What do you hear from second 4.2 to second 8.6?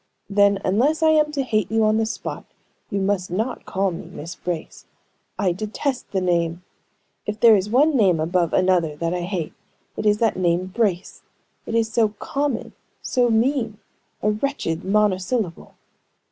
Brace. I detest the name! If there is one name above